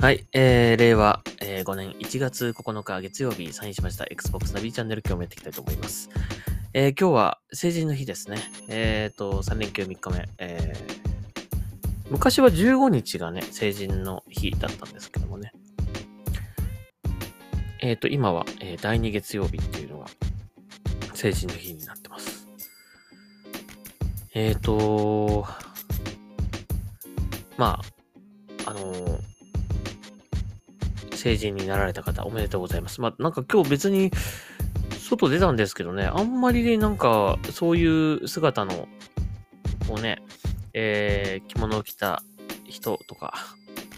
[0.00, 6.08] はい、えー、令和、えー、5年1月9日月曜日サインしました Xbox ナビチャンネル今日もやっていきたいと思います。
[6.72, 8.38] えー、今日は成人の日ですね。
[8.68, 10.28] えーと、3連休3日目。
[10.38, 15.50] えー、昔は15日がね、成人の日だったんですけどもね。
[17.80, 20.06] えーと、今は、えー第2月曜日っていうのが
[21.12, 22.46] 成人の日になってます。
[24.32, 25.44] えーと、
[27.56, 27.82] ま
[28.64, 29.37] あ、あのー
[31.18, 33.00] 成人になられた方おめでとうございます。
[33.00, 34.10] まあ、なんか今日別に
[34.98, 38.88] 外出たんですけどね、あんまりね、なんかそういう姿の、
[39.88, 40.22] こうね、
[40.74, 42.22] えー、着物を着た
[42.64, 43.34] 人とか、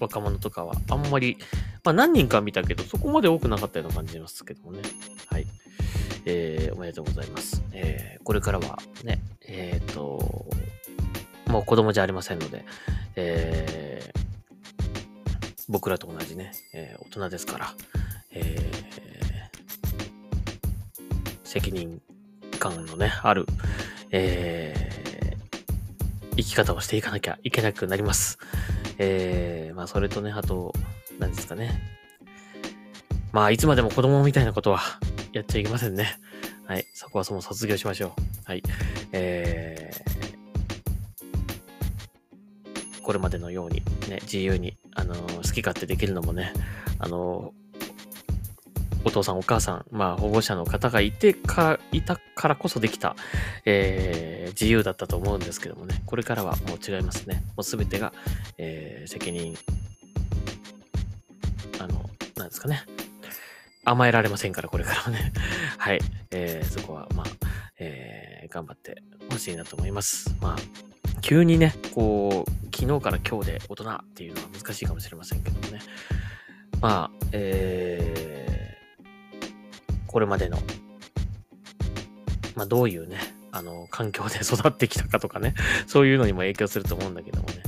[0.00, 1.36] 若者とかはあんまり、
[1.84, 4.80] まあ何人か見たけど、そこまで多くなかったような感じますけどもね。
[5.28, 5.46] はい。
[6.24, 7.62] えー、おめでとうございます。
[7.72, 10.46] えー、これからはね、えっ、と、
[11.48, 12.64] もう子供じゃありませんので、
[13.16, 14.19] えー、
[15.70, 17.74] 僕らと同じね、えー大人ですから、
[18.32, 18.80] えー
[21.44, 22.00] 責任
[22.58, 23.46] 感のね、ある、
[24.10, 24.90] えー
[26.36, 28.38] 生き方をしていかなきゃいけなくなります。
[28.98, 30.72] えーまあ、それとね、あと、
[31.18, 31.80] 何ですかね。
[33.32, 34.80] まあ、いつまでも子供みたいなことは
[35.32, 36.18] やっちゃいけませんね。
[36.66, 36.86] はい。
[36.94, 38.20] そこはその卒業しましょう。
[38.44, 38.62] はい。
[39.12, 40.09] えー
[43.10, 46.52] これまでのように、ね、自由に、あのー好き勝手できるのもね、
[47.00, 47.80] あのー
[49.04, 53.16] お父さんお母さん、まあ保護者の方がいてか、いたからこそできた、
[53.64, 57.42] えー自由だったと思うんですけどもね、これからはもう違いますね。
[57.56, 58.12] もうすべてが、
[58.58, 59.56] え責任、
[61.80, 62.84] あの、なんですかね。
[63.84, 65.32] 甘えられませんから、これからはね。
[65.78, 66.00] はい。
[66.30, 67.26] えーそこは、まあ、
[67.80, 70.32] えー頑張ってほしいなと思います。
[70.40, 70.56] まあ、
[71.20, 75.80] 急にね、こう、昨日から今日で大人っていうのは難しいかもしれませんけどもね。
[76.80, 78.30] まあ、えー
[80.10, 80.58] これまでの、
[82.56, 83.18] まあ、どういうね、
[83.52, 85.54] あの、環境で 育ってきたかとかね、
[85.86, 87.62] そういうのにも影響すると思うんだけどもね、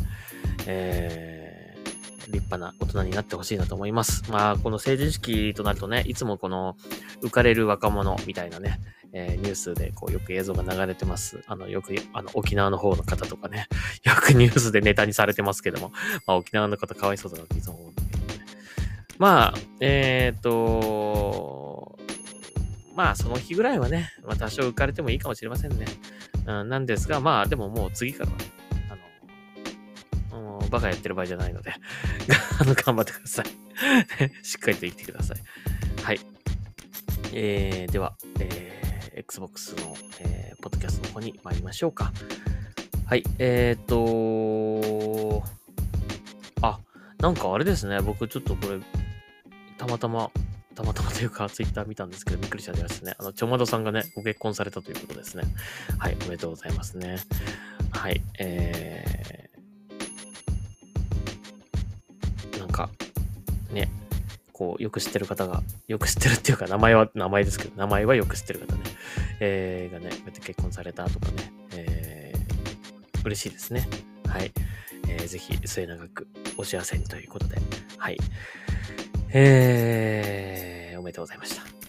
[0.67, 4.25] えー、立派な大人になってほしいなと思います。
[4.29, 6.77] まあ、この成人式となるとね、いつもこの
[7.23, 8.81] 浮かれる若者みたいなね、
[9.13, 11.43] えーニュースでこうよく映像が流れてます。
[11.47, 13.69] あの、よく、あの、沖縄の方の方とかね、
[14.05, 15.93] よくニュースでネタにされてますけども、
[16.27, 18.47] まあ、沖縄の方かわいそうだなっていつも思うんだけどね。
[19.19, 21.99] まあ、えっ、と、
[22.95, 25.87] まあ、その日ぐらいはね、まあ、多少浮かれてもいいかもしれませんね。
[26.47, 28.45] うん、なんですが、まあ、でももう次からはね、
[30.31, 31.73] あの、もうバカやってる場合じゃないので、
[32.61, 33.47] あの、頑張ってください。
[34.43, 35.39] しっかりと言ってください。
[36.03, 36.21] はい。
[37.33, 38.17] えー、では、
[39.13, 42.13] えー、Xbox の、えー、ポッドキャストの方に参りましょうか。
[43.07, 45.43] はい、えーっと、
[46.63, 46.79] あ、
[47.19, 48.81] なんかあれですね、僕ちょっとこれ、
[49.77, 50.31] たまたま、
[50.75, 53.15] たまたまというか、ツイッター見たんですけど、びっくりしたですね。
[53.19, 55.45] あの、ちょまどさんがね、ご結婚されたということですね。
[55.99, 57.17] はい、おめでとうございますね。
[57.91, 62.89] はい、えー、なんか、
[63.73, 63.91] ね、
[64.63, 68.83] こう、よく知ってる方が、よく知ってるっていうか、名前は、名前ですけど、名前はよく知ってる方ね、
[69.41, 73.89] えー、がね、こうやって結婚されたとかね、えー、嬉しいですね。
[74.29, 74.53] はい。
[75.09, 77.57] えーぜひ末永くお幸せにということで、
[77.99, 78.19] はい。
[79.33, 81.82] えー、おめでとうございました。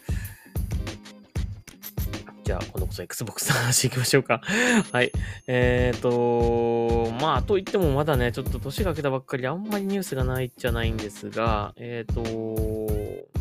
[2.43, 4.41] じゃあ、今度こそ Xbox の話行きましょうか。
[4.91, 5.11] はい。
[5.47, 13.33] えーと、まあ、といってもまだね、ちょっと年が明けたばっかりであんまりニュースがないじゃないんですが、えーと、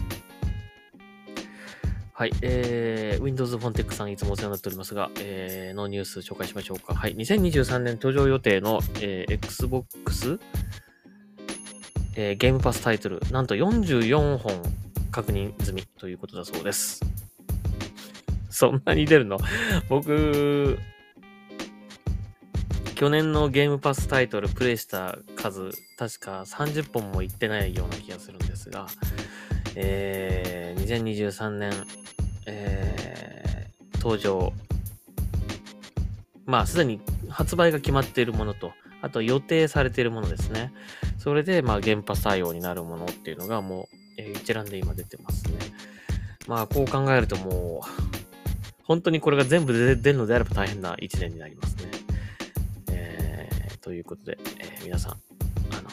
[2.12, 6.94] はい、えー、Windows フォンテックさんいつもお世話になっておりますが、えー、のニュース紹介しましょうか。
[6.94, 10.38] はい、2023年登場予定の、えー Xbox、
[12.14, 14.62] えーゲームパスタイトル、なんと44本
[15.10, 17.21] 確認済みということだそうです。
[18.54, 19.38] そんなに出るの？
[19.88, 20.78] 僕、
[22.94, 28.86] 去年のゲームパスタイトルプレイした数、確か30本もいってないような気がするんですが、
[29.74, 31.72] えー、2023年、
[32.46, 34.52] えー、登場。
[36.44, 40.72] まあ、すでに発売が決まっているものと、あと予定されているものですね。
[41.18, 43.86] それで、まあ、原発対応になるものっていうのがもう、
[44.18, 45.52] えー一覧で今出てますね。
[46.46, 48.11] まあ、こう考えるともう、
[48.92, 51.90] 本当にこれが全部出るのであれば大変な一年になりますね。
[52.90, 55.16] えー、ということで、えー皆さん、あ
[55.80, 55.88] の、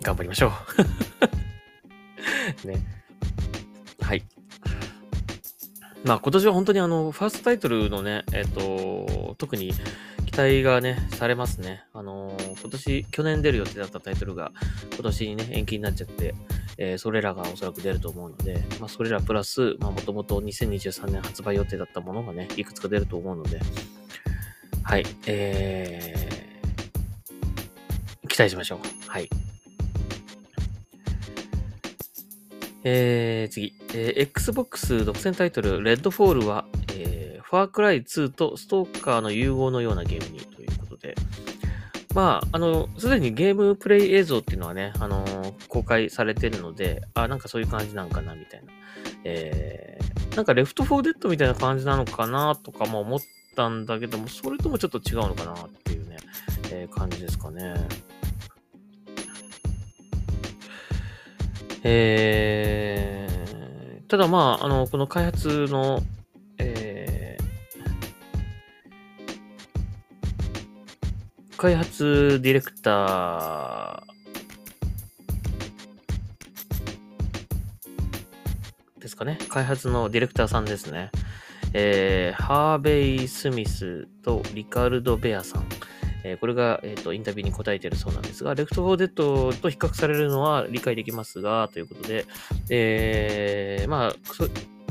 [0.00, 0.50] 頑張りましょ
[2.64, 2.64] う。
[2.66, 2.78] ね。
[4.00, 4.24] はい。
[6.04, 9.74] まあ今年は本当にあの、ファーストタイトルのね、えっ、と、特に
[10.24, 11.84] 期待がね、されますね。
[11.92, 14.52] あのー、今年、去年出る予定だったタイトルが、
[14.94, 16.34] 今年にね、延期になっちゃって、
[16.78, 23.60] えー、それらがおそらく出ると思うので、まあ、それらプラス、まあ、もともと2023年発売予定だったものがね、いくつか出ると思うので、
[24.84, 28.78] はい、えー、期待しましょう。
[29.10, 29.28] はい。
[32.84, 36.64] えー、次、えー、Xbox 独占タイトル、レッドフォールは、
[36.94, 41.16] えー、ファークライ2とストーカーの融合のようなゲームにということで、
[42.14, 48.72] まあ、あの、すでにゲームプレイ映像っていうのはね、あのー、公開されてるので、あ、なんかそういう感じなんかな、みたいな。
[49.24, 53.20] えー、なんかレフトフォーデッドみたいな感じなのかな、とかも思っ
[53.54, 56.16] たんだけども、それともちょっと違うのかな、っていうね、
[56.72, 57.74] えー、感じですかね。
[61.84, 66.02] えー、ただまあ、あの、この開発の
[66.58, 67.17] えー
[71.58, 79.38] 開発ディレクターですかね。
[79.48, 81.10] 開発のディレクターさんですね。
[81.72, 85.64] えー、ハーベイ・スミスとリカルド・ベアさん。
[86.22, 92.24] えー、これが、えーと、インタビューに答えているそうなんですが、 Left 4 Dead と比較されるのは理解できますが、ということで、
[92.70, 94.16] えー、まあ、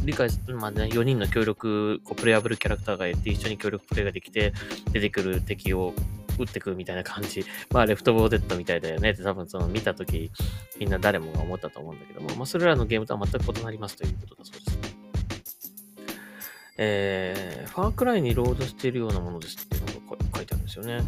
[0.04, 4.52] 理解、まあね、4人の協力、こうプレイアブルキャラクターがいて、一緒に協力プレイができて、
[4.92, 5.94] 出てくる敵を
[6.38, 7.46] 打ってくみたいな感じ。
[7.72, 10.32] まあ、レフトボーデッドみたいだよねって多分その見たとき、
[10.80, 14.98] みんな誰もが思ったと思うんだけども、まあ、それらのゲームとは全く異なりますということだそうですね。
[16.80, 21.04] えー、ファークライにロードしているようなものですっていうのが書いてあるんですよね。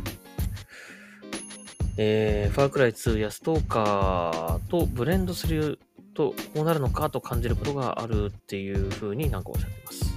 [1.97, 5.79] えー、 Far Cry 2やストーカーとブレンドする
[6.13, 10.15] とこうなるのかと感じることがあるっていう風になんかおっしゃってます。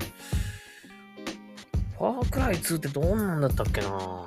[1.98, 4.26] Far Cry 2ってどんなんだったっけな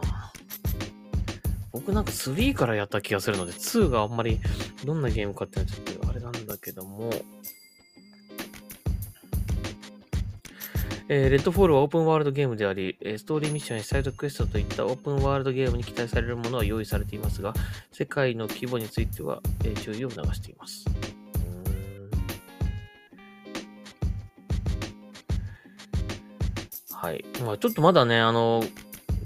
[1.75, 4.39] 僕なんか3からやった気がするので、2があんまり
[4.85, 7.09] どんなゲームかっていうのはちょっとあれなんだけども、
[11.09, 17.53] えー、 Redfall はオープンワールドゲームであり、ストーリーミッションやサイドクエストといったオープンワールドゲームに期待されるものは用意されていますが、
[17.91, 20.85] 世界の規模については、えー、注意を促しています。
[26.89, 27.25] はい。
[27.43, 28.63] まあ、ちょっとまだね、あの、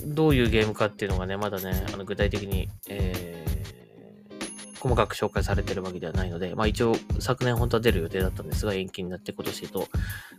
[0.05, 9.87] どういうゲームかっていうのがね、まだね、あの具体的に、えー、細かく紹介されてるわけではないので、まあ一応昨年本当は出る予定だったんですが、延期になって今年と、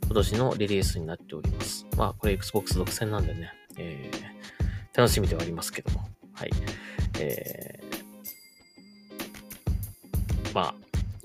[0.05, 1.87] 今年のリリースになっております。
[1.97, 6.51] まあこれ Xbox 独占なんでね、えー、楽しみではありますけども、はい。
[7.19, 10.75] えー、まあ、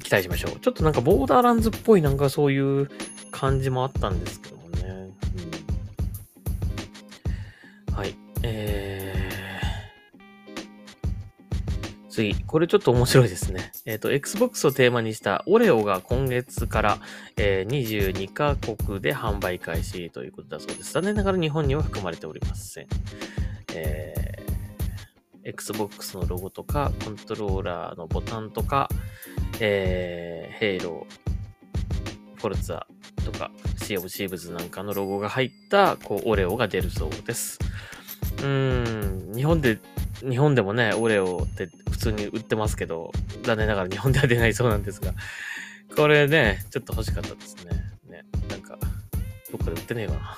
[0.04, 0.60] 期待しましょう。
[0.60, 2.90] ちょっとなんかボーダーランズっぽいなんかそういう
[3.32, 5.10] 感じもあったんですけどもね。
[7.88, 8.25] うん、はい。
[12.16, 13.74] 次、これちょっと面白いですね。
[13.86, 17.00] えっ、ー、と、Xbox をテーマにしたオレオが今月から、
[17.36, 20.94] えー、22カ国で販売開始ということだそうです。
[20.94, 22.88] 残念ながら日本には含まれておりません。
[23.74, 28.88] えー、Xbox のロゴとか、コントローラーのボタンとか、
[29.60, 32.84] えー、ヘイロー、フォルツァ
[33.26, 33.52] とか、
[33.84, 37.60] シーオブシーブズなんかのロゴが入った、こう、オレオが出るそうです。
[38.44, 39.80] うん、日本で、
[40.20, 43.12] 日本でもね、オレオって普通に売ってますけど、
[43.44, 45.14] 残念ながら日本では出ないそうなんですが、
[45.96, 47.72] これね、ちょっと欲しかったですね。
[48.10, 48.78] ね、なんか、
[49.52, 50.38] どっかで売ってねえかな。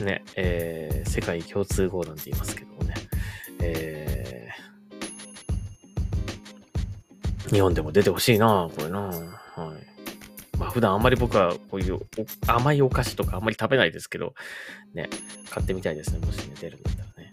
[0.04, 2.94] ね、えー、世界共通語なんて言いますけどもね。
[3.60, 9.39] えー、日本でも出てほしいなこれな。
[10.70, 12.00] 普段あんまり僕はこういう
[12.46, 14.34] 甘いお菓子とかあんまり食べないですけど、
[14.94, 15.08] ね、
[15.50, 16.24] 買ってみたいですね。
[16.24, 17.32] もしね、出るんだったらね。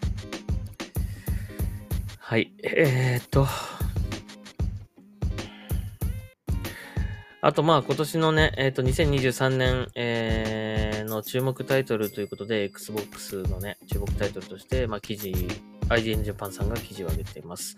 [2.18, 3.46] はい、えー、っと。
[7.40, 15.32] あとまあ今年のね、えっ、と2023年、えー、の注目タイトルということで、Xbox のね、注目タイトルとして、まあ記事、
[15.88, 17.76] IGN Japan さんが記事を上げています。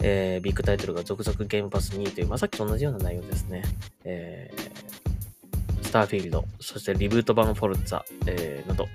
[0.00, 3.64] えー、ビッグタイトルが続々ゲームパス2という、まあ、さっきと同じような内容ですね。
[4.04, 8.86] えー、スターフィールド、そしてリブート版フォルツァ、えー、など、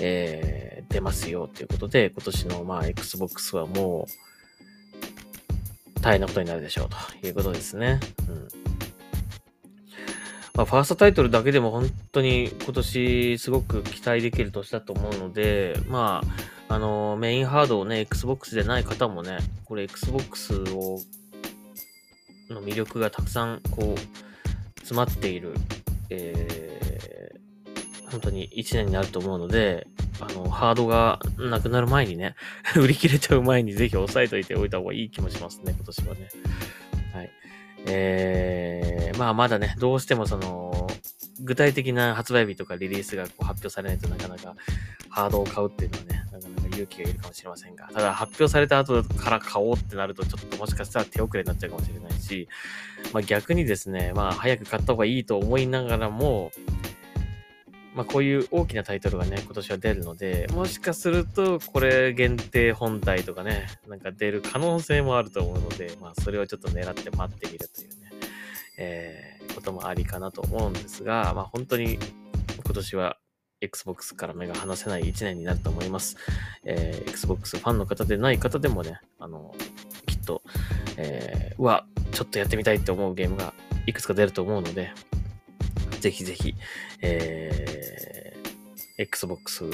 [0.00, 4.06] えー、出ますよということで、今年のまあ Xbox はも
[5.96, 6.88] う大変なことになるでしょう
[7.20, 8.00] ということですね。
[8.28, 8.70] うん
[10.54, 21.00] まあ、ファーストタイトルだけでも本当に今年すごく期待できる年だと思うので、まあ、あの、メインハードをね、Xbox でない方もね、これ Xbox を、
[22.48, 25.52] の魅力がたくさんこう、詰まっている、
[26.10, 29.88] えー、本当に1年になると思うので、
[30.20, 32.36] あの、ハードがなくなる前にね、
[32.78, 36.28] 売り切れちゃう前にぜひ押さえといておいた方がいい気もしますね、今年はね。
[37.12, 37.30] はい。
[37.86, 40.88] えー、まあまだね、どうしてもその、
[41.42, 44.54] 具体的な発売日とかリリースがこう発表されないとなかなか
[45.08, 52.48] ハードを買うっていうのはね、なかなか勇気がいるかもしれませんが、ただ発表された後から買おうってなるとちょっともしかしたら手遅れになっちゃうかもしれないし、
[53.12, 56.50] まあ逆にですね、まあ早く買った方がいいと思いながらも、
[57.94, 68.10] まあこういう大きなタイトルがね、今年は出るので、もしかするとこれ限定本体とかね、なんか出る可能性もあると思うので、まあそれをちょっと狙って待ってみるというね、
[68.78, 71.98] えー、こともありかなと思うんですが、まあ本当に
[72.64, 73.18] 今年は
[73.60, 76.16] Xbox から目が離せない1年になると思います。
[76.64, 79.54] えー、Xbox ファンの方でない方でもね、あの、
[80.06, 80.42] きっと、
[80.96, 83.52] えー、うわ、ちょっとやってみたいって思うゲームが
[83.86, 84.92] いくつか出ると思うので、
[86.00, 86.54] ぜひぜひ、
[87.02, 89.64] えー、Xbox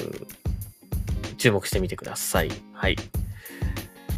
[1.38, 2.50] 注目してみてください。
[2.72, 2.96] はい。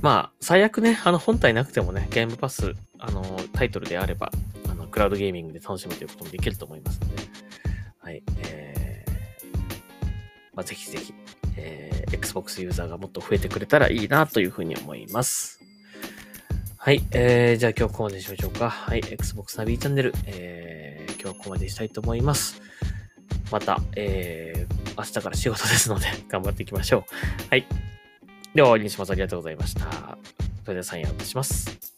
[0.00, 3.22] まあ、最悪ね、あの本体なくてもね、ゲームパス、あの、
[3.52, 4.30] タイトルであれば、
[4.70, 7.22] あの、クラウドゲーミングで楽しむということもできると思いますので、
[7.98, 8.22] はい。
[8.38, 8.57] えー、
[10.58, 11.14] まあ、ぜひぜひ、
[11.56, 15.60] えー、Xbox ユーザーがもっと増えてくれたらいいなというふうに思います。
[16.76, 17.06] はい。
[17.12, 18.68] えー、じゃあ今日ここまでにしましょうか。
[18.68, 18.98] はい。
[19.08, 22.60] Xbox ナビーチャンネル、えー、今日はここまでにしたいと思います。
[23.52, 27.50] また、えー、明日から仕事ですので、 頑張っていきましょう。
[27.50, 27.64] はい。
[28.52, 29.10] では終わりにします。
[29.12, 30.18] ありがとうございました。
[30.64, 31.97] それではサインアウトします。